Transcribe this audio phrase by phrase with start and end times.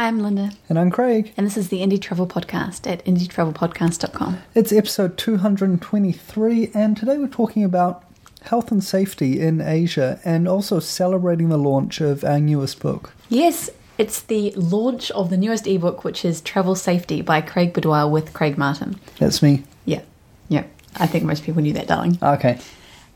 [0.00, 1.34] I'm Linda, And I'm Craig.
[1.36, 4.38] and this is the Indie Travel Podcast at indietravelpodcast.com.
[4.54, 8.02] It's episode 223, and today we're talking about
[8.44, 13.12] health and safety in Asia and also celebrating the launch of our newest book.
[13.28, 13.68] Yes,
[13.98, 18.32] it's the launch of the newest ebook, which is Travel Safety by Craig Boudoir with
[18.32, 18.98] Craig Martin.
[19.18, 19.64] That's me.
[19.84, 20.00] Yeah,
[20.48, 20.64] yeah.
[20.96, 22.16] I think most people knew that, darling.
[22.22, 22.58] Okay.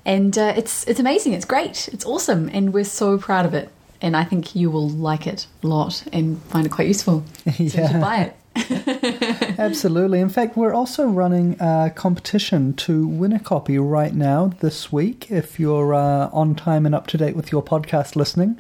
[0.04, 1.32] And uh, it's it's amazing.
[1.32, 1.88] It's great.
[1.94, 3.70] It's awesome, and we're so proud of it.
[4.04, 7.24] And I think you will like it a lot and find it quite useful.
[7.44, 8.00] So you should Yeah.
[8.00, 8.36] buy it.
[9.58, 10.20] Absolutely.
[10.20, 15.30] In fact, we're also running a competition to win a copy right now this week.
[15.30, 18.58] If you're uh, on time and up to date with your podcast listening,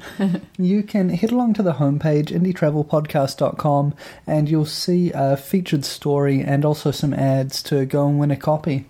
[0.58, 3.94] you can head along to the homepage, indietravelpodcast.com,
[4.26, 8.36] and you'll see a featured story and also some ads to go and win a
[8.36, 8.86] copy.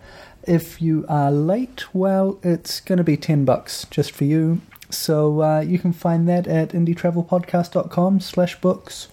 [0.46, 4.60] If you are late, well, it's going to be 10 bucks just for you.
[4.90, 9.08] So uh, you can find that at indietravelpodcast.com slash books.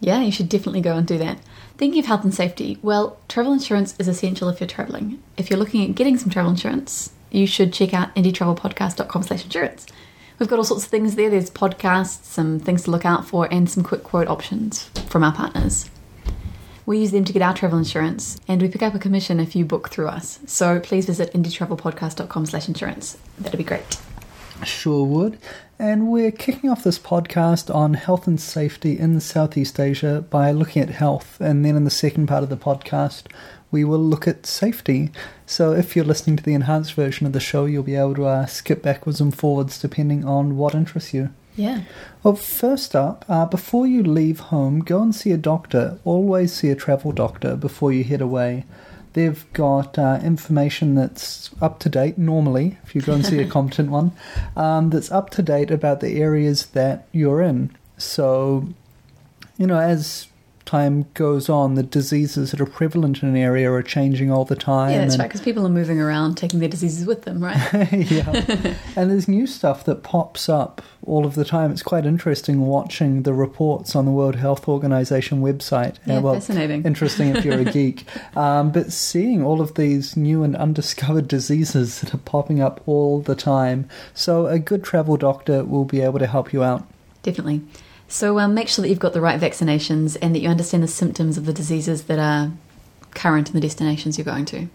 [0.00, 1.38] Yeah, you should definitely go and do that.
[1.78, 5.22] Thinking of health and safety, well, travel insurance is essential if you're traveling.
[5.36, 9.86] If you're looking at getting some travel insurance, you should check out indietravelpodcast.com slash insurance.
[10.38, 11.30] We've got all sorts of things there.
[11.30, 15.32] There's podcasts, some things to look out for, and some quick quote options from our
[15.32, 15.90] partners.
[16.84, 19.56] We use them to get our travel insurance, and we pick up a commission if
[19.56, 20.38] you book through us.
[20.46, 23.18] So please visit indietravelpodcast.com slash insurance.
[23.38, 23.98] That'd be great.
[24.64, 25.38] Sure would.
[25.78, 30.82] And we're kicking off this podcast on health and safety in Southeast Asia by looking
[30.82, 31.38] at health.
[31.40, 33.24] And then in the second part of the podcast,
[33.70, 35.10] we will look at safety.
[35.44, 38.26] So if you're listening to the enhanced version of the show, you'll be able to
[38.26, 41.30] uh, skip backwards and forwards depending on what interests you.
[41.56, 41.82] Yeah.
[42.22, 45.98] Well, first up, uh, before you leave home, go and see a doctor.
[46.04, 48.64] Always see a travel doctor before you head away.
[49.16, 53.48] They've got uh, information that's up to date normally, if you go and see a
[53.48, 54.12] competent one,
[54.54, 57.74] um, that's up to date about the areas that you're in.
[57.96, 58.68] So,
[59.56, 60.26] you know, as
[60.66, 64.56] time goes on, the diseases that are prevalent in an area are changing all the
[64.56, 64.90] time.
[64.90, 67.56] Yeah, that's and- right, because people are moving around, taking their diseases with them, right?
[67.92, 68.74] yeah.
[68.96, 71.70] And there's new stuff that pops up all of the time.
[71.70, 75.96] It's quite interesting watching the reports on the World Health Organization website.
[76.04, 76.82] Yeah, Uh, well, fascinating.
[76.86, 78.04] Interesting if you're a geek.
[78.36, 83.20] Um, but seeing all of these new and undiscovered diseases that are popping up all
[83.20, 83.88] the time.
[84.14, 86.84] So a good travel doctor will be able to help you out.
[87.22, 87.62] Definitely.
[88.08, 90.88] So um, make sure that you've got the right vaccinations and that you understand the
[90.88, 92.52] symptoms of the diseases that are
[93.12, 94.68] current in the destinations you're going to.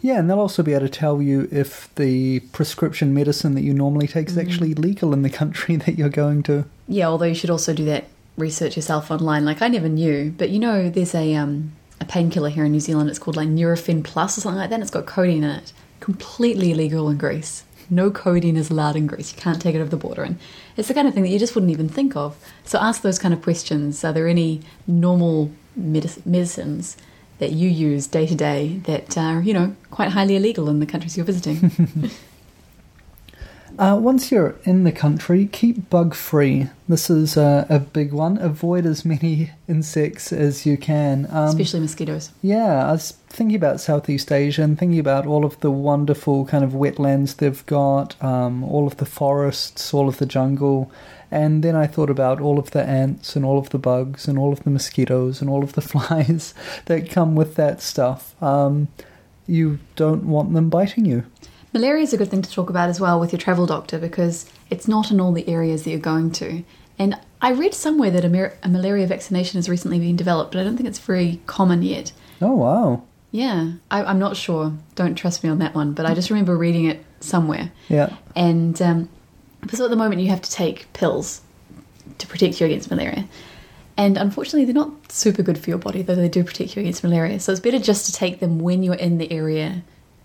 [0.00, 3.72] Yeah, and they'll also be able to tell you if the prescription medicine that you
[3.72, 6.66] normally take is actually legal in the country that you're going to.
[6.88, 8.04] Yeah, although you should also do that
[8.36, 9.44] research yourself online.
[9.44, 12.80] Like I never knew, but you know, there's a um, a painkiller here in New
[12.80, 13.08] Zealand.
[13.08, 14.74] It's called like Nurofen Plus or something like that.
[14.74, 15.72] And it's got codeine in it.
[16.00, 17.64] Completely illegal in Greece.
[17.90, 19.34] No codeine is allowed in Greece.
[19.34, 20.38] You can't take it over the border, and
[20.76, 22.36] it's the kind of thing that you just wouldn't even think of.
[22.64, 24.04] So ask those kind of questions.
[24.04, 26.96] Are there any normal medic- medicines
[27.38, 30.86] that you use day to day that are, you know, quite highly illegal in the
[30.86, 32.10] countries you're visiting?
[33.78, 36.68] Uh, once you're in the country, keep bug free.
[36.88, 38.38] This is a, a big one.
[38.38, 41.26] Avoid as many insects as you can.
[41.30, 42.30] Um, Especially mosquitoes.
[42.42, 46.62] yeah, I was thinking about Southeast Asia and thinking about all of the wonderful kind
[46.62, 50.90] of wetlands they've got, um, all of the forests, all of the jungle.
[51.30, 54.38] And then I thought about all of the ants and all of the bugs and
[54.38, 58.40] all of the mosquitoes and all of the flies that come with that stuff.
[58.40, 58.88] Um,
[59.46, 61.24] you don't want them biting you.
[61.74, 64.48] Malaria is a good thing to talk about as well with your travel doctor because
[64.70, 66.62] it's not in all the areas that you're going to.
[67.00, 70.60] And I read somewhere that a, mar- a malaria vaccination has recently been developed, but
[70.60, 72.12] I don't think it's very common yet.
[72.40, 73.02] Oh, wow.
[73.32, 74.72] Yeah, I, I'm not sure.
[74.94, 77.72] Don't trust me on that one, but I just remember reading it somewhere.
[77.88, 78.14] Yeah.
[78.36, 79.08] And um,
[79.72, 81.40] so at the moment, you have to take pills
[82.18, 83.26] to protect you against malaria.
[83.96, 87.02] And unfortunately, they're not super good for your body, though they do protect you against
[87.02, 87.40] malaria.
[87.40, 89.82] So it's better just to take them when you're in the area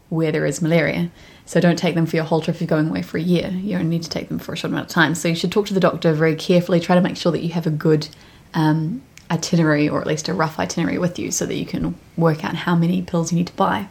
[0.09, 1.11] where there is malaria.
[1.49, 3.49] So don't take them for your whole trip if you're going away for a year.
[3.49, 5.15] You only need to take them for a short amount of time.
[5.15, 6.79] So you should talk to the doctor very carefully.
[6.79, 8.07] Try to make sure that you have a good
[8.53, 9.01] um,
[9.31, 12.53] itinerary or at least a rough itinerary with you so that you can work out
[12.55, 13.87] how many pills you need to buy.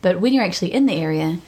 [0.00, 1.40] But when you're actually in the area,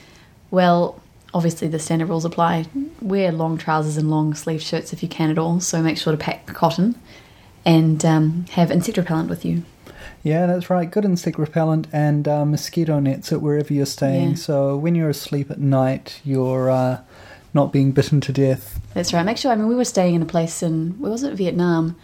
[0.50, 1.00] well,
[1.32, 2.66] obviously the standard rules apply.
[3.00, 5.58] Wear long trousers and long sleeve shirts if you can at all.
[5.60, 6.96] So make sure to pack cotton
[7.64, 9.62] and um, have insect repellent with you.
[10.22, 10.90] Yeah, that's right.
[10.90, 14.30] Good insect repellent and uh, mosquito nets at wherever you're staying.
[14.30, 14.36] Yeah.
[14.36, 17.00] So when you're asleep at night, you're uh,
[17.54, 18.80] not being bitten to death.
[18.94, 19.24] That's right.
[19.24, 19.52] Make sure.
[19.52, 21.96] I mean, we were staying in a place in where was it, Vietnam,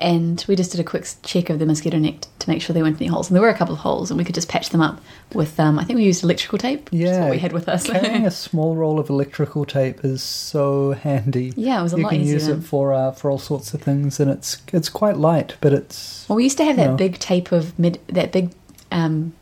[0.00, 2.82] and we just did a quick check of the mosquito net to make sure there
[2.82, 3.28] weren't any holes.
[3.28, 5.00] And there were a couple of holes, and we could just patch them up
[5.34, 5.60] with.
[5.60, 6.88] Um, I think we used electrical tape.
[6.92, 7.86] Yeah, what we had with us.
[7.88, 11.52] Carrying a small roll of electrical tape is so handy.
[11.56, 13.82] yeah, it was a you lot can use it for uh, for all sorts of
[13.82, 16.96] things, and it's it's quite light, but it's Well, we used to have that No.
[16.96, 18.52] big tape of mid, that big
[18.92, 19.34] um,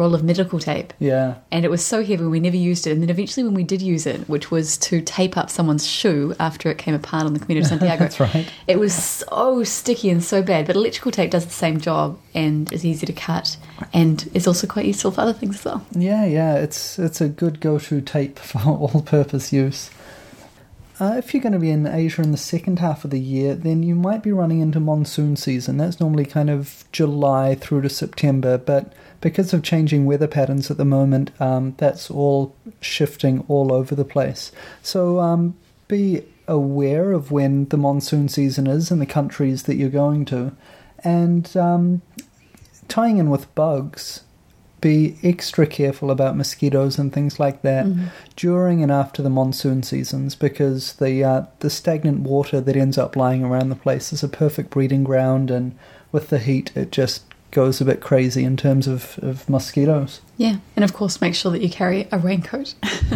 [0.00, 1.34] roll of medical tape, yeah.
[1.52, 2.92] and it was so heavy we never used it.
[2.92, 6.34] And then eventually, when we did use it, which was to tape up someone's shoe
[6.40, 8.50] after it came apart on the Camino de Santiago, That's right.
[8.66, 10.66] it was so sticky and so bad.
[10.66, 13.56] But electrical tape does the same job and is easy to cut,
[13.92, 15.86] and is also quite useful for other things as well.
[15.92, 19.90] Yeah, yeah, it's it's a good go-to tape for all-purpose use.
[21.00, 23.54] Uh, if you're going to be in Asia in the second half of the year,
[23.54, 25.78] then you might be running into monsoon season.
[25.78, 28.92] That's normally kind of July through to September, but
[29.22, 34.04] because of changing weather patterns at the moment, um, that's all shifting all over the
[34.04, 34.52] place.
[34.82, 35.56] So um,
[35.88, 40.54] be aware of when the monsoon season is in the countries that you're going to,
[41.02, 42.02] and um,
[42.88, 44.24] tying in with bugs
[44.80, 47.86] be extra careful about mosquitoes and things like that
[48.36, 53.16] during and after the monsoon seasons because the uh, the stagnant water that ends up
[53.16, 55.76] lying around the place is a perfect breeding ground and
[56.12, 60.20] with the heat it just goes a bit crazy in terms of, of mosquitoes.
[60.36, 62.74] Yeah, and of course, make sure that you carry a raincoat.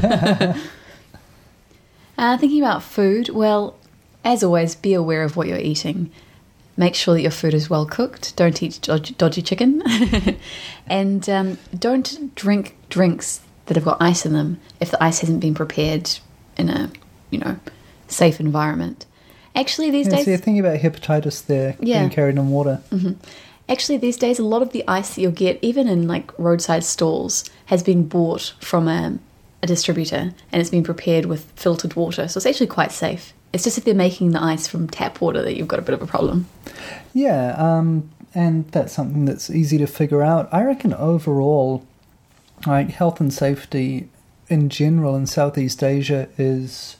[2.19, 3.77] uh, thinking about food, well,
[4.25, 6.11] as always, be aware of what you're eating.
[6.77, 8.35] Make sure that your food is well cooked.
[8.37, 9.83] Don't eat dodgy, dodgy chicken.
[10.87, 15.41] and um, don't drink drinks that have got ice in them if the ice hasn't
[15.41, 16.11] been prepared
[16.57, 16.91] in a,
[17.31, 17.59] you know,
[18.09, 19.07] safe environment.
[19.55, 22.01] Actually, these Yeah, days, so you're thinking about hepatitis there Yeah.
[22.01, 22.83] being carried in water.
[23.69, 26.85] Actually, these days, a lot of the ice that you'll get, even in like roadside
[26.85, 29.19] stalls, has been bought from a,
[29.63, 32.27] a distributor and it's been prepared with filtered water.
[32.29, 33.33] So it's actually quite safe.
[33.55, 35.95] It's just if they're making the ice from tap water that you've got a bit
[35.95, 36.49] of a problem.
[37.15, 40.53] Yeah, um, and that's something that's easy to figure out.
[40.53, 41.87] I reckon overall,
[42.67, 44.09] like health and safety
[44.49, 46.97] in general in Southeast Asia is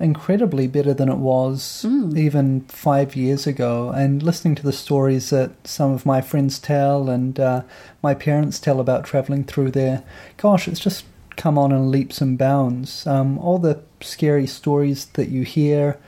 [0.00, 1.84] incredibly better than it was
[2.16, 3.90] even five years ago.
[3.90, 7.62] And listening to the stories that some of my friends tell and uh,
[8.02, 10.02] my parents tell about traveling through there,
[10.36, 11.04] gosh, it's just
[11.36, 13.06] come on in leaps and bounds.
[13.06, 15.98] Um, all the scary stories that you hear,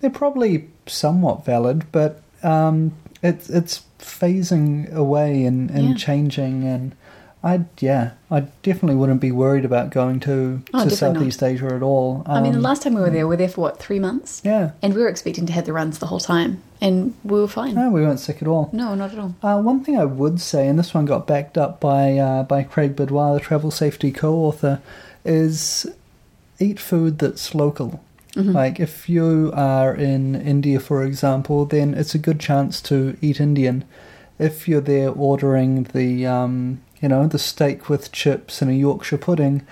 [0.00, 5.94] they're probably somewhat valid, but um, it's it's phasing away and, and Yeah.
[5.94, 6.94] changing and.
[7.44, 10.96] I yeah, I definitely wouldn't be worried about going to, Oh, to definitely not.
[11.32, 12.22] Southeast Asia at all.
[12.26, 13.98] I mean, the Um, last time we were there, we were there for what, three
[13.98, 14.40] months?
[14.44, 16.62] yeah, And we were expecting to have the runs the whole time.
[16.80, 17.74] And we were fine.
[17.74, 18.70] no, we weren't sick at all.
[18.72, 19.34] No, not at all.
[19.42, 22.62] Uh, one thing I would say, and this one got backed up by uh, by
[22.62, 24.80] Craig Boudoir, the travel safety co-author,
[25.24, 25.86] is
[26.60, 28.00] eat food that's local.
[28.34, 33.40] Like if you are in India, for example, then it's a good chance to eat
[33.40, 33.84] Indian.
[34.38, 39.18] If you're there ordering the um, you know the steak with chips and a Yorkshire
[39.18, 39.66] pudding,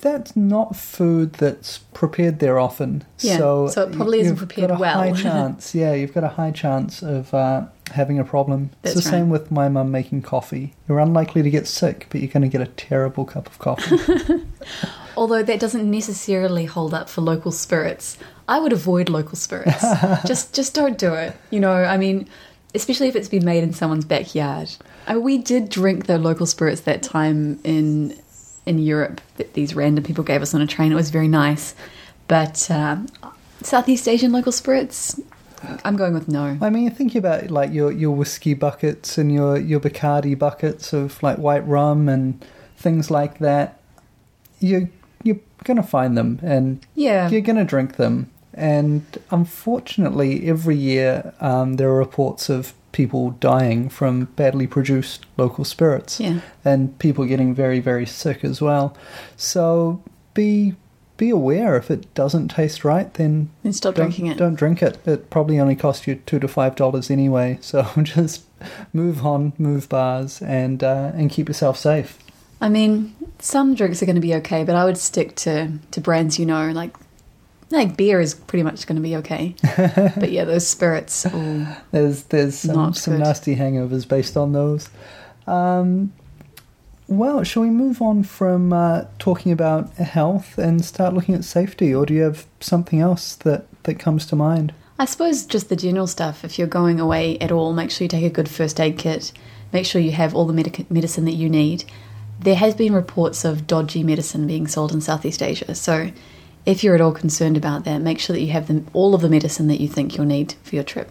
[0.00, 3.04] that's not food that's prepared there often.
[3.18, 4.98] Yeah, so so it probably isn't you've prepared got a well.
[4.98, 8.70] High chance, yeah, you've got a high chance of uh, having a problem.
[8.82, 9.18] That's it's the right.
[9.18, 10.74] same with my mum making coffee.
[10.88, 13.98] You're unlikely to get sick, but you're going to get a terrible cup of coffee.
[15.16, 18.18] Although that doesn't necessarily hold up for local spirits.
[18.46, 19.84] I would avoid local spirits.
[20.26, 21.36] just just don't do it.
[21.50, 22.28] You know, I mean,
[22.74, 24.70] especially if it's been made in someone's backyard.
[25.06, 28.18] I mean, we did drink the local spirits that time in
[28.66, 30.92] in Europe that these random people gave us on a train.
[30.92, 31.74] It was very nice.
[32.26, 33.06] But um,
[33.62, 35.18] Southeast Asian local spirits,
[35.84, 36.58] I'm going with no.
[36.60, 41.22] I mean, think about like your your whiskey buckets and your your Bacardi buckets of
[41.22, 42.44] like white rum and
[42.76, 43.80] things like that.
[44.60, 44.88] You
[45.24, 47.28] you're gonna find them and Yeah.
[47.30, 48.30] you're gonna drink them.
[48.58, 55.64] And unfortunately, every year um, there are reports of people dying from badly produced local
[55.64, 56.18] spirits.
[56.18, 56.40] Yeah.
[56.64, 58.96] and people getting very very sick as well.
[59.36, 60.02] So
[60.34, 60.74] be
[61.16, 64.38] be aware if it doesn't taste right, then Then stop don't, drinking it.
[64.38, 64.98] Don't drink it.
[65.06, 67.58] It probably only cost you two to five dollars anyway.
[67.62, 68.44] So just
[68.92, 72.18] move on, move bars, and uh, and keep yourself safe.
[72.60, 76.00] I mean, some drinks are going to be okay, but I would stick to, to
[76.00, 76.96] brands you know, like
[77.70, 79.54] like beer is pretty much going to be okay.
[79.76, 81.24] but yeah, those spirits.
[81.90, 84.88] There's there's some, some nasty hangovers based on those.
[85.46, 86.12] Um,
[87.08, 91.94] well, shall we move on from uh, talking about health and start looking at safety,
[91.94, 94.74] or do you have something else that that comes to mind?
[94.98, 96.44] I suppose just the general stuff.
[96.44, 99.32] If you're going away at all, make sure you take a good first aid kit.
[99.72, 101.84] Make sure you have all the medic- medicine that you need.
[102.40, 106.10] There has been reports of dodgy medicine being sold in Southeast Asia, so
[106.68, 109.22] if you're at all concerned about that, make sure that you have them, all of
[109.22, 111.10] the medicine that you think you'll need for your trip.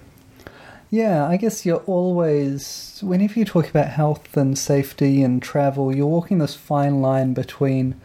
[0.91, 6.05] Yeah, I guess you're always, whenever you talk about health and safety and travel, you're
[6.05, 7.99] walking this fine line between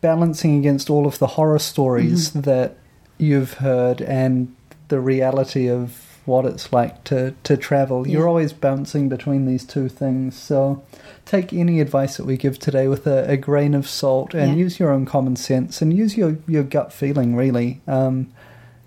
[0.00, 2.40] balancing against all of the horror stories mm-hmm.
[2.40, 2.78] that
[3.16, 4.54] you've heard and
[4.88, 8.06] the reality of what it's like to, to travel.
[8.08, 10.36] You're always bouncing between these two things.
[10.36, 10.82] So
[11.24, 14.56] take any advice that we give today with a, a grain of salt and Yeah.
[14.56, 17.80] use your own common sense and use your, your gut feeling, really.
[17.86, 18.32] Um,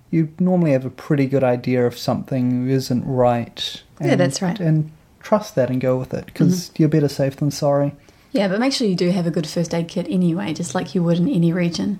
[0.09, 3.83] you normally have a pretty good idea if something isn't right.
[3.99, 4.59] Yeah, that's right.
[4.59, 7.93] And trust that and go with it because you're better safe than sorry.
[8.31, 10.95] Yeah, but make sure you do have a good first aid kit anyway, just like
[10.95, 11.99] you would in any region,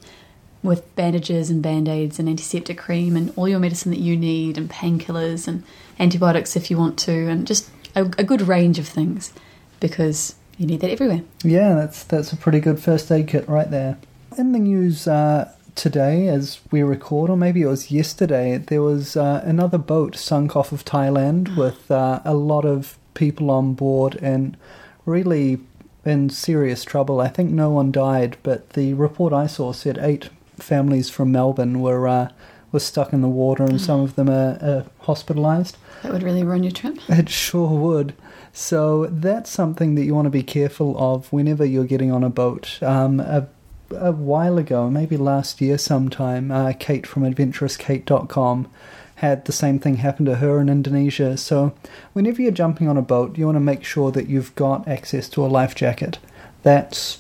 [0.64, 4.58] with bandages and band aids and antiseptic cream and all your medicine that you need
[4.58, 5.64] and painkillers and
[6.00, 9.34] antibiotics if you want to, and just a, a good range of things
[9.80, 11.22] because you need that everywhere.
[11.44, 13.98] Yeah, that's that's a pretty good first aid kit right there.
[14.38, 19.16] In the news uh, today, as we record, or maybe it was yesterday, there was
[19.16, 24.18] uh, another boat sunk off of Thailand with uh, a lot of people on board
[24.22, 24.58] and
[25.06, 25.60] really
[26.06, 27.20] in serious trouble.
[27.20, 31.82] I think no one died, but the report I saw said eight families from Melbourne
[31.82, 32.30] were uh,
[32.72, 35.76] were stuck in the water, and some of them are, are hospitalised.
[36.04, 36.98] That would really ruin your trip.
[37.10, 38.14] It sure would.
[38.54, 42.30] So that's something that you want to be careful of whenever you're getting on a
[42.30, 42.80] boat.
[42.82, 43.48] Um, a,
[43.92, 48.68] a while ago, maybe last year sometime, uh, Kate from AdventurousKate.com
[49.16, 51.38] had the same thing happen to her in Indonesia.
[51.38, 51.74] So
[52.14, 55.28] whenever you're jumping on a boat, you want to make sure that you've got access
[55.30, 56.20] to a life jacket.
[56.62, 57.20] That's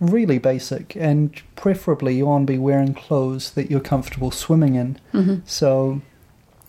[0.00, 4.98] really basic, and preferably you want to be wearing clothes that you're comfortable swimming in.
[5.12, 6.00] hmm So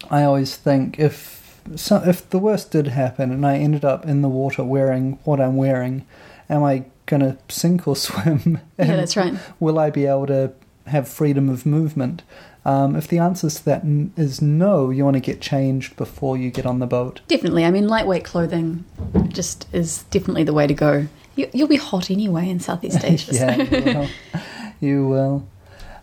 [0.10, 4.22] I always think if so, if the worst did happen and I ended up in
[4.22, 6.06] the water wearing what I'm wearing,
[6.50, 8.60] am I going to sink or swim?
[8.80, 9.34] Yeah, that's right.
[9.60, 10.54] Will I be able to
[10.86, 12.24] have freedom of movement?
[12.64, 16.38] Um, if the answer to that n- is no, you want to get changed before
[16.38, 17.22] you get on the boat.
[17.28, 17.64] Definitely.
[17.66, 18.84] I mean, lightweight clothing
[19.30, 21.08] just is definitely the way to go.
[21.38, 23.34] You, you'll be hot anyway in Southeast Asia.
[23.34, 24.10] so- yeah, you will.
[24.80, 25.48] You will.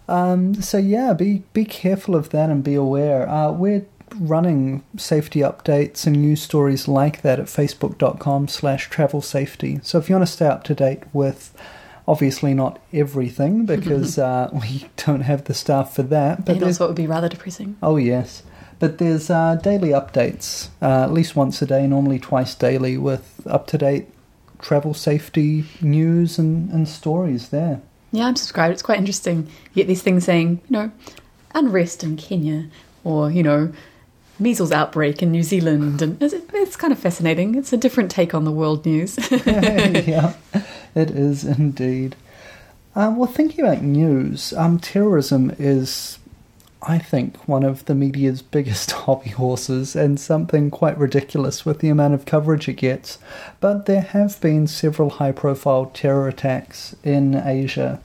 [0.08, 3.28] Um, so yeah, be be careful of that and be aware.
[3.28, 3.86] Uh, we're
[4.16, 9.80] running safety updates and news stories like that at facebook.com slash travel safety.
[9.82, 11.52] So if you want to stay up to date with
[12.06, 16.84] obviously not everything because uh, we don't have the staff for that, but and also,
[16.84, 17.76] it would be rather depressing.
[17.82, 18.42] Oh, yes.
[18.78, 23.40] But there's uh, daily updates, uh, at least once a day, normally twice daily, with
[23.46, 24.08] up to date
[24.64, 27.82] travel safety news and, and stories there.
[28.12, 28.72] Yeah, I'm subscribed.
[28.72, 29.46] It's quite interesting.
[29.74, 30.90] You get these things saying, you know,
[31.54, 32.68] unrest in Kenya,
[33.04, 33.72] or you know,
[34.38, 37.54] measles outbreak in New Zealand, and it's, it's kind of fascinating.
[37.54, 39.18] It's a different take on the world news.
[39.46, 40.34] yeah,
[40.94, 42.16] it is indeed.
[42.96, 46.18] Um, well, thinking about news, um, terrorism is,
[46.86, 51.88] I think, one of the media's biggest hobby horses and something quite ridiculous with the
[51.88, 53.18] amount of coverage it gets.
[53.60, 58.00] But there have been several high profile terror attacks in Asia.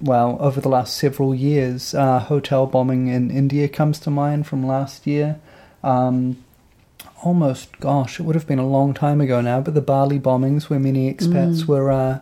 [0.00, 4.66] Well, over the last several years, uh, hotel bombing in India comes to mind from
[4.66, 5.38] last year.
[5.84, 6.38] Um,
[7.22, 10.64] almost, gosh, it would have been a long time ago now, but the Bali bombings,
[10.64, 11.66] where many expats Mm.
[11.68, 12.18] were uh,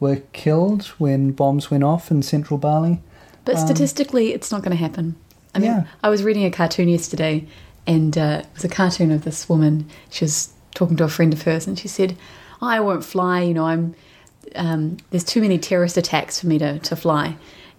[0.00, 3.00] were killed when bombs went off in central Bali.
[3.44, 5.16] But Um, statistically, it's not going to happen.
[5.54, 5.84] I mean, Yeah.
[6.02, 7.46] I was reading a cartoon yesterday,
[7.86, 9.86] and uh, it was a cartoon of this woman.
[10.10, 12.16] She was talking to a friend of hers, and she said,
[12.60, 13.42] "I won't fly.
[13.42, 13.94] You know, I'm
[14.54, 17.36] um, there's too many terrorist attacks for me to to fly."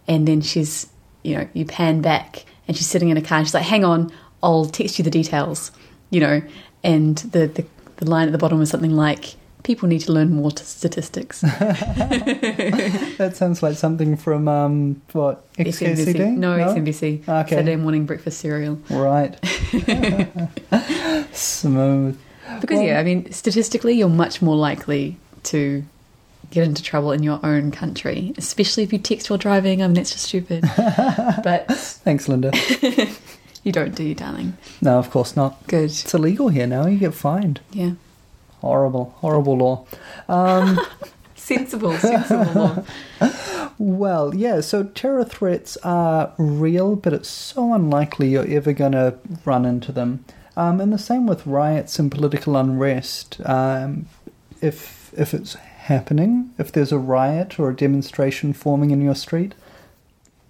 [0.08, 0.88] And then she's,
[1.24, 3.38] you know, you pan back, and she's sitting in a car.
[3.40, 5.72] And she's like, "Hang on, I'll text you the details."
[6.10, 6.42] You know,
[6.84, 7.66] and the the,
[7.98, 9.36] the line at the bottom was something like.
[9.64, 11.42] People need to learn more statistics.
[13.18, 16.36] That sounds like something from um, what XKCD?
[16.36, 17.28] No, SMBC.
[17.28, 17.50] Okay.
[17.56, 18.80] Saturday morning breakfast cereal.
[18.90, 19.38] Right.
[21.34, 22.20] Smooth.
[22.62, 25.84] Because Well- yeah, I mean, statistically, you're much more likely to
[26.52, 29.82] get into trouble in your own country, especially if you text while driving.
[29.82, 30.64] I mean, that's just stupid.
[30.78, 32.52] but Thanks, Linda.
[33.64, 34.58] you don't, do you, darling?
[34.82, 35.66] No, of course not.
[35.68, 35.86] Good.
[35.86, 36.86] It's illegal here now.
[36.86, 37.62] You get fined.
[37.72, 37.92] Yeah.
[38.64, 39.86] Horrible, horrible law.
[40.30, 40.80] Um,
[41.36, 42.84] Sensible, sensible law.
[43.78, 49.20] well, yeah, so terror threats are real, but it's so unlikely you're ever going to
[49.44, 50.24] run into them.
[50.56, 53.42] Um, and the same with riots and political unrest.
[53.46, 54.06] Um,
[54.62, 59.54] if if it's happening, if there's a riot or a demonstration forming in your street,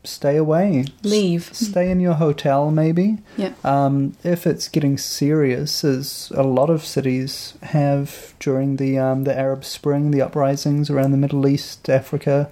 [0.04, 0.86] stay away.
[1.04, 1.50] Leave.
[1.54, 3.20] Stay in your hotel, maybe.
[3.38, 3.54] Yeah.
[3.64, 9.38] Um, if it's getting serious, as a lot of cities have during the um, the
[9.38, 12.50] Arab Spring, the uprisings around the Middle East, Africa,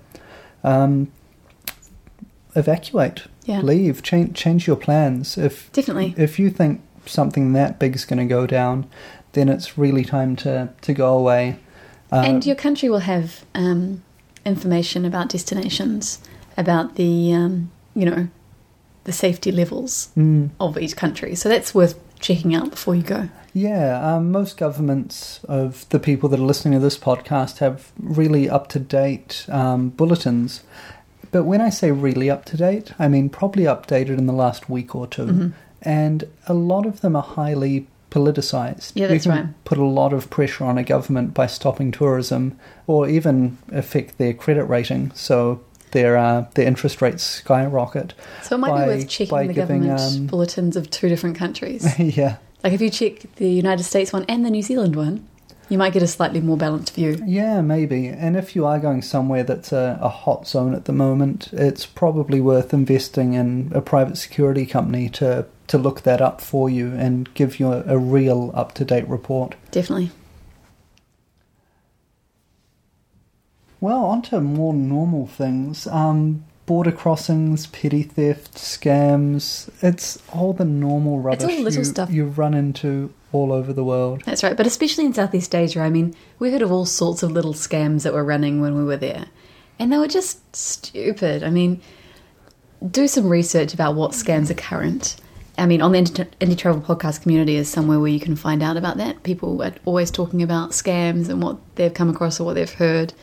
[0.64, 1.12] um,
[2.56, 3.62] evacuate, Yeah.
[3.62, 5.38] leave, change change your plans.
[5.38, 6.14] If Definitely.
[6.18, 8.86] if you think something that big's going to go down,
[9.34, 11.58] then it's really time to, to go away.
[12.12, 14.04] Uh, and your country will have um,
[14.46, 16.20] information about destinations,
[16.62, 18.28] about the um, you know
[19.04, 21.36] the safety levels mm, of each country.
[21.36, 23.30] So that's worth checking out before you go.
[23.54, 28.48] yeah, um, most governments of the people that are listening to this podcast have really
[28.50, 30.62] up to date um, bulletins.
[31.32, 34.70] But when I say really up to date, I mean probably updated in the last
[34.70, 35.54] week or 2 Mhm.
[35.82, 38.92] and a lot of them are highly politicized.
[38.94, 39.64] Yeah, you that's can right.
[39.66, 44.34] Put a lot of pressure on a government by stopping tourism, or even affect their
[44.34, 45.62] credit rating, so
[45.92, 48.14] their uh, their interest rates skyrocket.
[48.44, 51.38] So it might By- be worth checking the giving, government um, bulletins of two different
[51.38, 51.88] countries.
[52.00, 55.28] yeah, like if you check the United States one and the New Zealand one,
[55.70, 57.22] you might get a slightly more balanced view.
[57.26, 58.08] yeah, maybe.
[58.08, 61.86] And if you are going somewhere that's a, a hot zone at the moment, it's
[61.86, 66.94] probably worth investing in a private security company to to look that up for you
[66.96, 69.56] and give you a, a real up to date report.
[69.72, 70.12] Definitely.
[73.82, 75.88] Well, on to more normal things.
[75.88, 79.70] Um, border crossings, petty theft, scams.
[79.84, 82.12] It's all the normal rubbish all little you, stuff.
[82.12, 84.22] you run into all over the world.
[84.26, 87.32] That's right, but especially in Southeast Asia, I mean, we heard of all sorts of
[87.32, 89.26] little scams that were running when we were there.
[89.80, 91.44] And they were just stupid.
[91.44, 91.82] I mean,
[92.90, 95.16] do some research about what scams are current.
[95.58, 98.78] I mean, on the Indie Travel Podcast community is somewhere where you can find out
[98.78, 99.24] about that.
[99.24, 103.14] People are always talking about scams and what they've come across or what they've heard.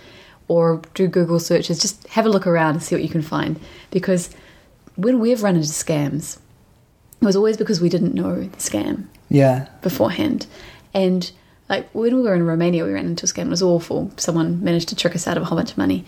[0.49, 1.79] Or do Google searches.
[1.79, 3.61] Just have a look around and see what you can find.
[3.91, 4.31] Because
[4.97, 6.39] when we've run into scams,
[7.21, 10.47] it was always because we didn't know the scam Yeah, beforehand.
[10.95, 11.31] And
[11.69, 13.47] like when we were in Romania, we ran into a scam.
[13.47, 14.11] It was awful.
[14.17, 16.05] Someone managed to trick us out of a whole bunch of money.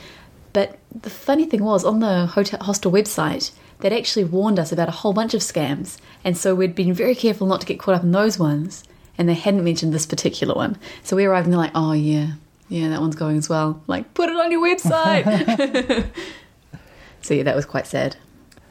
[0.52, 4.88] But the funny thing was, on the hotel, hostel website, they'd actually warned us about
[4.88, 5.98] a whole bunch of scams.
[6.24, 8.84] And so we'd been very careful not to get caught up in those ones.
[9.18, 10.78] And they hadn't mentioned this particular one.
[11.04, 12.32] So we arrived and they're like, oh, yeah,
[12.70, 13.82] yeah, that one's going as well.
[13.86, 15.24] Like, put it on your website.
[17.20, 18.16] so yeah, that was quite sad.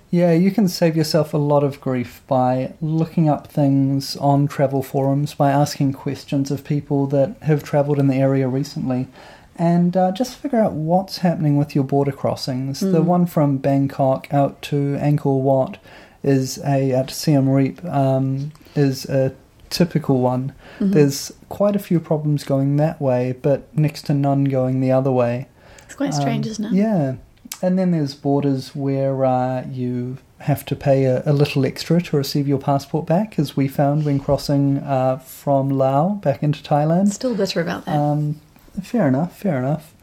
[0.10, 4.82] Yeah, you can save yourself a lot of grief by looking up things on travel
[4.82, 9.08] forums, by asking questions of people that have travelled in the area recently,
[9.56, 12.80] and uh, just figure out what's happening with your border crossings.
[12.80, 15.78] The one from Bangkok out to Angkor Wat
[16.24, 19.36] is a at Siem Reap um, is a
[19.70, 20.54] typical one.
[20.80, 25.12] There's quite a few problems going that way, but next to none going the other
[25.12, 25.48] way.
[25.86, 26.74] It's quite strange, Um, isn't it?
[26.74, 27.16] Yeah.
[27.62, 32.16] And then there's borders where uh, you have to pay a, a little extra to
[32.16, 37.10] receive your passport back, as we found when crossing uh, from Laos back into Thailand.
[37.10, 37.98] Still bitter about that.
[37.98, 38.40] Um,
[38.82, 39.94] fair enough, fair enough.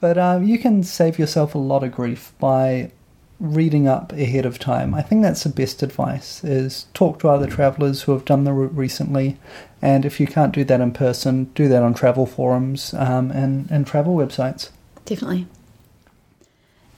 [0.00, 2.90] But um, you can save yourself a lot of grief by
[3.38, 4.94] reading up ahead of time.
[4.94, 8.52] I think that's the best advice: is talk to other travellers who have done the
[8.52, 9.38] route recently,
[9.82, 13.70] and if you can't do that in person, do that on travel forums um, and
[13.70, 14.70] and travel websites.
[15.04, 15.46] Definitely.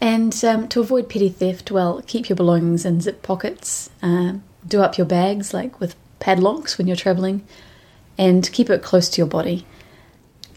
[0.00, 3.90] And um, to avoid petty theft, well, keep your belongings in zip pockets.
[4.00, 7.44] Um, do up your bags, like with padlocks when you're traveling,
[8.16, 9.66] and keep it close to your body.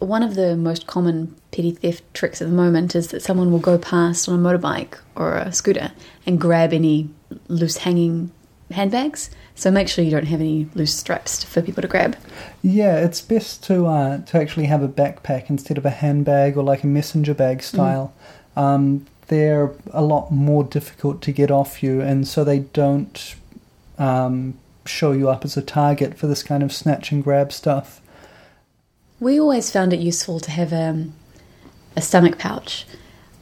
[0.02, 3.60] One of the most common petty theft tricks at the moment is that someone will
[3.60, 5.92] go past on a motorbike or a scooter
[6.26, 7.10] and grab any
[7.48, 8.32] loose hanging
[8.72, 9.30] handbags.
[9.54, 12.18] So make sure you don't have any loose straps for people to grab.
[12.64, 16.64] Yeah, it's best to uh, to actually have a backpack instead of a handbag or
[16.64, 18.12] like a messenger bag style.
[18.56, 23.36] Um, they're a lot more difficult to get off you, and so they don't
[24.00, 28.01] um, show you up as a target for this kind of snatch and grab stuff.
[29.22, 31.14] We always found it useful to have um,
[31.96, 32.88] a stomach pouch.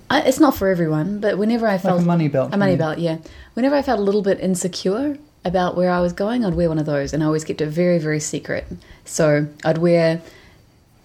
[0.10, 3.00] I, it's not for everyone, but whenever I felt a money belt, a money belt,
[3.00, 3.20] yeah.
[3.54, 6.80] Whenever I felt a little bit insecure about where I was going, I'd wear one
[6.80, 8.68] of those, and I always kept it very, very secret.
[9.06, 10.22] So I'd wear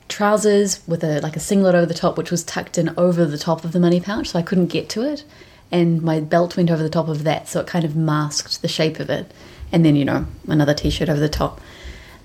[0.08, 3.38] trousers with a like a singlet over the top, which was tucked in over the
[3.38, 5.24] top of the money pouch, so I couldn't get to it.
[5.70, 8.68] And my belt went over the top of that, so it kind of masked the
[8.68, 9.30] shape of it.
[9.70, 11.60] And then you know another t-shirt over the top.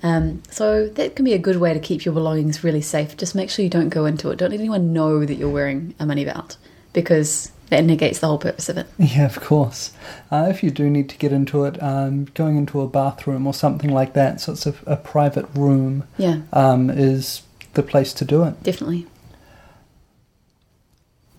[0.02, 3.16] Um, so that can be a good way to keep your belongings really safe.
[3.16, 4.36] Just make sure you don't go into it.
[4.36, 6.56] Don't let anyone know that you're wearing a money belt
[6.92, 8.86] because that negates the whole purpose of it.
[8.98, 9.92] Yeah, of course.
[10.30, 13.54] Uh, if you do need to get into it, um, going into a bathroom or
[13.54, 17.42] something like that, so it's a, a private room, Yeah, um, is
[17.74, 18.60] the place to do it.
[18.62, 19.06] definitely.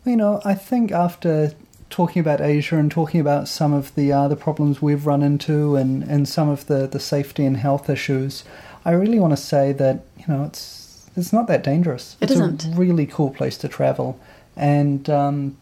[0.05, 1.51] You know, I think after
[1.91, 5.75] talking about Asia and talking about some of the uh, the problems we've run into
[5.75, 8.43] and, and some of the, the safety and health issues,
[8.85, 12.15] I really want to say that you know it's it's not that dangerous.
[12.19, 12.65] It it's isn't.
[12.65, 14.19] a really cool place to travel,
[14.55, 15.57] and um,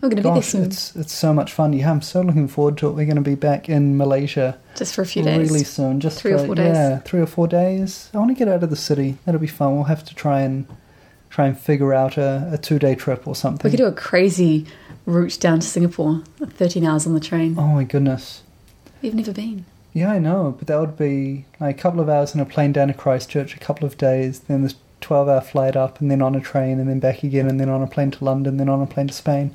[0.00, 1.72] We're going to be there soon, it's it's so much fun.
[1.72, 2.92] Yeah, I'm so looking forward to it.
[2.92, 5.50] We're going to be back in Malaysia just for a few days.
[5.50, 6.00] really soon.
[6.00, 6.76] Just Three or four days.
[6.76, 8.10] Yeah, three or four days.
[8.14, 9.16] I want to get out of the city.
[9.24, 9.74] That'll be fun.
[9.74, 10.66] We'll have to try and
[11.30, 13.68] try and figure out a, a two day trip or something.
[13.68, 14.66] We could do a crazy
[15.06, 17.54] route down to Singapore, 13 hours on the train.
[17.58, 18.42] oh my goodness.
[19.02, 19.64] We've never been.
[19.94, 22.72] Yeah, I know, but that would be like a couple of hours in a plane
[22.72, 26.20] down to Christchurch, a couple of days, then this 12 hour flight up, and then
[26.20, 28.68] on a train, and then back again, and then on a plane to London, then
[28.68, 29.54] on a plane to Spain.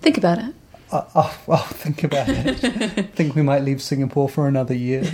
[0.00, 0.54] Think about it.
[0.92, 3.10] I'll, I'll, I'll think about it.
[3.14, 5.04] think we might leave Singapore for another year.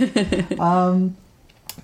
[0.59, 1.17] Um,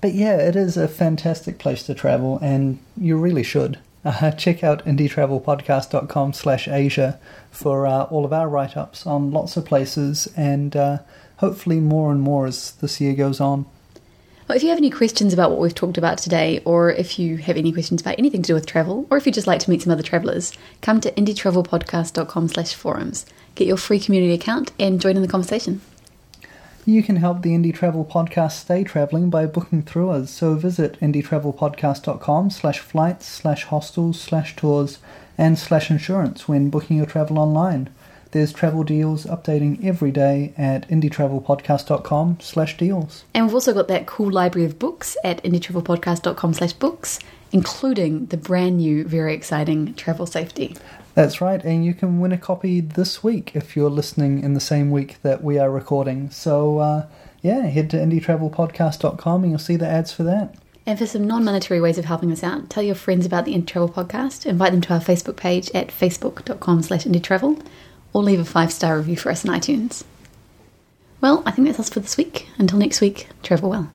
[0.00, 3.78] but yeah, it is a fantastic place to travel, and you really should.
[4.04, 7.18] Uh, check out indietravelpodcast.com slash Asia
[7.50, 10.98] for uh, all of our write-ups on lots of places, and uh,
[11.38, 13.66] hopefully more and more as this year goes on.
[14.48, 17.36] Well, if you have any questions about what we've talked about today, or if you
[17.36, 19.68] have any questions about anything to do with travel, or if you'd just like to
[19.68, 23.26] meet some other travellers, come to indietravelpodcast.com slash forums.
[23.56, 25.82] Get your free community account and join in the conversation.
[26.88, 30.30] You can help the Indie Travel Podcast stay travelling by booking through us.
[30.30, 34.98] So visit indietravelpodcast.com slash flights slash hostels slash tours
[35.36, 37.90] and slash insurance when booking your travel online.
[38.30, 43.24] There's travel deals updating every day at indietravelpodcast.com slash deals.
[43.34, 47.18] And we've also got that cool library of books at indietravelpodcast.com slash books,
[47.52, 50.74] including the brand new, very exciting Travel Safety.
[51.18, 54.60] That's right, and you can win a copy this week if you're listening in the
[54.60, 56.30] same week that we are recording.
[56.30, 57.06] So, uh,
[57.42, 60.54] yeah, head to indietravelpodcast.com and you'll see the ads for that.
[60.86, 63.66] And for some non-monetary ways of helping us out, tell your friends about the Indie
[63.66, 67.66] Travel podcast, invite them to our Facebook page at facebook.com slash indietravel,
[68.12, 70.04] or leave a five-star review for us on iTunes.
[71.20, 72.46] Well, I think that's us for this week.
[72.58, 73.86] Until next week, travel well.